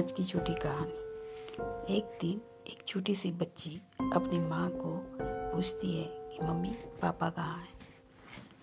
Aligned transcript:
आज 0.00 0.12
की 0.12 0.24
छोटी 0.24 0.54
कहानी। 0.54 0.90
एक 1.96 2.18
दिन 2.20 2.40
एक 2.66 2.84
छोटी 2.86 3.14
सी 3.14 3.32
बच्ची 3.32 3.82
अपनी 4.12 4.38
माँ 4.38 4.70
को 4.70 5.06
पूछती 5.22 5.98
है 5.98 6.04
कि, 6.04 6.38
मम्मी, 6.44 6.68
पापा 7.02 7.30
कहाँ 7.30 7.58
हैं? 7.58 7.68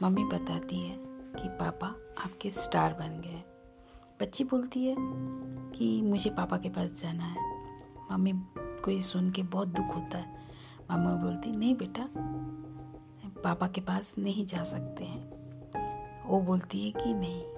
मम्मी 0.03 0.23
बताती 0.23 0.87
है 0.87 0.97
कि, 1.07 1.49
पापा 1.49 1.87
आपके 2.17 2.51
स्टार 2.51 2.93
बन 2.93 3.21
गए 3.21 3.43
बच्ची 4.21 4.43
बोलती 4.43 4.85
है 4.85 4.95
कि, 5.71 6.01
मुझे 6.01 6.29
पापा 6.29 6.57
के 6.57 6.69
पास 6.69 7.01
जाना 7.01 7.23
है। 7.23 7.67
मम्मी 8.11 8.33
को 8.57 8.91
ये 8.91 9.01
सुन 9.01 9.31
के 9.31 9.43
बहुत 9.43 9.67
दुख 9.67 9.95
होता 9.95 10.17
है। 10.17 10.41
मम्मी 10.91 11.23
बोलती, 11.23 11.51
नहीं 11.51 11.75
बेटा, 11.75 12.09
पापा 13.43 13.67
के 13.67 13.81
पास 13.81 14.15
नहीं 14.17 14.45
जा 14.45 14.63
सकते 14.63 15.03
हैं। 15.03 15.31
वो 16.27 16.41
बोलती 16.41 16.89
है 16.89 16.91
कि, 16.91 17.13
नहीं 17.13 17.56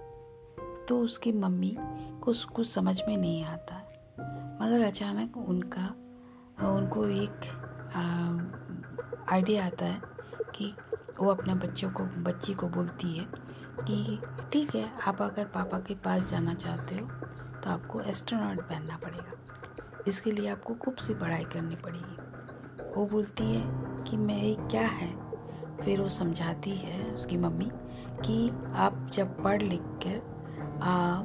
तो 0.90 1.00
उसकी 1.00 1.32
मम्मी 1.32 1.76
को 2.24 2.34
कुछ 2.54 2.70
समझ 2.70 3.02
में 3.08 3.16
नहीं 3.18 3.44
आता। 3.46 3.76
मगर 4.62 4.82
अचानक 4.82 5.38
उनका, 5.38 5.86
उनको 6.70 7.06
एक 7.08 7.46
आइडिया 9.30 9.66
आता 9.66 9.86
है 9.86 10.02
कि 10.56 10.74
वो 11.20 11.30
अपने 11.32 11.54
बच्चों 11.56 11.90
को, 11.92 12.04
बच्ची 12.04 12.54
को 12.54 12.68
बोलती 12.68 13.18
है 13.18 13.26
कि 13.82 14.20
ठीक 14.54 14.76
है, 14.76 14.90
आप 15.08 15.22
अगर 15.22 15.46
पापा 15.46 15.80
के 15.80 15.96
पास 15.96 16.30
जाना 16.30 16.54
चाहते 16.54 16.96
हो 16.96 17.08
तो 17.62 17.70
आपको 17.70 18.02
एस्ट्रोनॉट 18.02 18.62
बनना 18.70 18.98
पड़ेगा। 18.98 20.04
इसके 20.08 20.32
लिए 20.32 20.50
आपको 20.50 20.74
खूब 20.74 20.96
सी 20.96 21.14
पढ़ाई 21.14 21.44
करनी 21.44 21.76
पड़ेगी। 21.76 22.92
वो 22.96 23.06
बोलती 23.06 23.44
है 23.46 23.64
कि 24.04 24.18
मैं, 24.18 24.68
क्या 24.68 24.88
है? 24.88 25.14
फिर 25.82 26.02
वो 26.02 26.10
समझाती 26.10 26.72
है 26.72 27.14
उसकी 27.16 27.38
मम्मी 27.38 27.70
कि 28.26 28.50
आप 28.76 29.10
जब 29.14 29.42
पढ़ 29.44 29.62
लिख 29.62 29.82
कर 30.06 30.39
आ, 30.82 31.24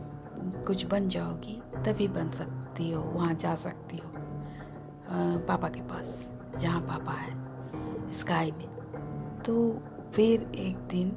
कुछ 0.67 0.85
बन 0.87 1.09
जाओगी 1.09 1.61
तभी 1.85 2.09
बन 2.09 2.31
सकती 2.31 2.91
हो 2.91 3.03
वहाँ 3.03 3.35
जा 3.35 3.55
सकती 3.55 3.97
हो। 3.97 4.09
आ, 4.09 5.37
पापा 5.47 5.69
के 5.69 5.81
पास 5.81 6.27
जहाँ 6.61 6.81
पापा 6.81 7.13
है 7.13 8.13
स्काई 8.13 8.51
में। 8.51 8.69
तो 9.47 9.83
फिर 10.15 10.43
एक 10.55 10.77
दिन 10.91 11.17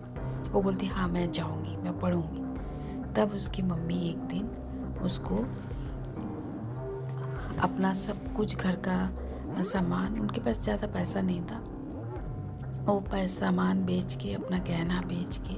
वो 0.51 0.61
बोलती 0.61 0.87
हाँ 0.87 1.07
मैं 1.07 1.31
जाऊँगी 1.31 1.75
मैं 1.77 1.99
पढ़ूँगी। 1.99 3.13
तब 3.13 3.33
उसकी 3.35 3.61
मम्मी 3.61 3.99
एक 4.09 4.17
दिन 4.27 4.47
उसको 5.03 5.35
अपना 7.63 7.93
सब 7.93 8.33
कुछ 8.35 8.55
घर 8.55 8.75
का 8.87 9.63
सामान 9.63 10.19
उनके 10.19 10.41
पास 10.41 10.59
ज़्यादा 10.59 10.87
पैसा 10.87 11.21
नहीं 11.21 11.41
था। 11.41 11.59
वो 12.85 12.99
पैसा 13.11 13.39
सामान 13.39 13.85
बेच 13.85 14.15
के 14.15 14.33
अपना 14.33 14.57
गहना 14.57 15.01
बेच 15.01 15.37
के 15.47 15.55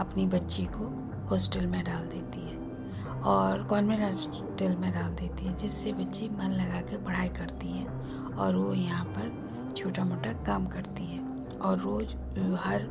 अपनी 0.00 0.26
बच्ची 0.26 0.64
को 0.66 0.86
हॉस्टल 1.30 1.66
में 1.66 1.82
डाल 1.84 2.06
देती 2.08 2.40
है 2.40 3.22
और 3.24 3.62
कॉन्वेंट 3.68 4.02
हॉस्टल 4.02 4.76
में 4.76 4.92
डाल 4.92 5.14
देती 5.14 5.44
है, 5.44 5.56
जिससे 5.56 5.92
बच्ची 5.92 6.28
मन 6.30 6.52
लगा 6.52 6.80
के 6.80 6.96
पढ़ाई 7.04 7.28
करती 7.28 7.68
है 7.68 7.86
और 8.34 8.56
वो 8.56 8.72
यहाँ 8.74 9.04
पर 9.06 9.74
छोटा 9.76 10.04
मोटा 10.04 10.32
काम 10.46 10.66
करती 10.66 11.04
है 11.04 11.20
और 11.58 11.78
रोज़ 11.78 12.14
हर 12.56 12.82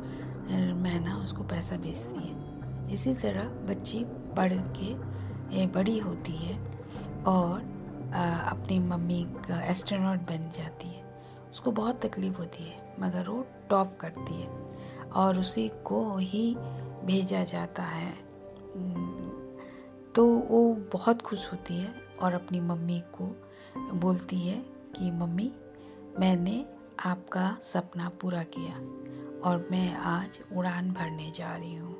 महीना 0.74 1.16
उसको 1.16 1.44
पैसा 1.44 1.76
भेजती 1.76 2.26
है। 2.26 2.92
इसी 2.94 3.14
तरह 3.14 3.48
बच्ची 3.68 4.04
पढ़ 4.36 4.52
के 4.78 5.66
बड़ी 5.68 5.98
होती 5.98 6.36
है 6.36 6.58
और 7.26 7.60
अपनी 8.48 8.78
मम्मी 8.78 9.22
का 9.48 9.60
एस्ट्रोनॉट 9.62 10.20
बन 10.28 10.50
जाती 10.56 10.88
है। 10.88 11.04
उसको 11.50 11.70
बहुत 11.72 12.00
तकलीफ़ 12.04 12.38
होती 12.38 12.64
है, 12.64 12.94
मगर 13.00 13.28
वो 13.28 13.44
टॉप 13.70 13.96
करती 14.00 14.40
है 14.42 14.48
और 15.14 15.38
उसी 15.38 15.68
को 15.84 16.16
ही 16.16 16.54
भेजा 17.04 17.42
जाता 17.44 17.82
है 17.82 18.12
तो 20.16 20.26
वो 20.26 20.74
बहुत 20.92 21.22
खुश 21.22 21.52
होती 21.52 21.74
है 21.74 21.94
और 22.22 22.32
अपनी 22.34 22.60
मम्मी 22.60 23.00
को 23.00 23.36
बोलती 23.94 24.38
है 24.40 24.58
कि, 24.96 25.10
मम्मी, 25.10 25.52
मैंने 26.18 26.66
आपका 27.04 27.56
सपना 27.64 28.08
पूरा 28.08 28.42
किया 28.42 28.74
और 29.48 29.68
मैं 29.70 29.94
आज 29.94 30.38
उड़ान 30.56 30.90
भरने 30.90 31.32
जा 31.36 31.56
रही 31.56 31.74
हूँ। 31.74 31.96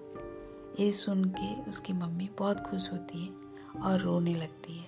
ये 0.81 0.93
सुन 0.93 1.25
के 1.25 1.71
उसकी 1.71 1.93
मम्मी 1.93 2.31
बहुत 2.39 2.61
खुश 2.61 2.93
होती 2.93 3.25
है 3.25 3.35
और 3.83 4.01
रोने 4.01 4.35
लगती 4.35 4.79
है। 4.79 4.87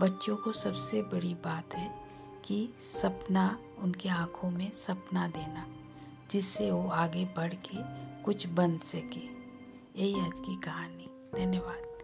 बच्चों 0.00 0.36
को 0.36 0.52
सबसे 0.52 1.02
बड़ी 1.02 1.34
बात 1.34 1.74
है 1.74 1.94
कि 2.44 2.68
सपना, 3.02 3.58
उनकी 3.78 4.08
आँखों 4.08 4.50
में 4.50 4.72
सपना 4.72 5.28
देना, 5.28 5.66
जिससे 6.30 6.70
वो 6.70 6.88
आगे 6.88 7.24
बढ़ 7.24 7.54
के 7.54 7.78
कुछ 8.22 8.46
बन 8.46 8.78
सके। 8.78 9.36
यही 10.02 10.20
आज 10.20 10.32
की 10.36 10.56
कहानी। 10.56 11.10
धन्यवाद। 11.34 11.95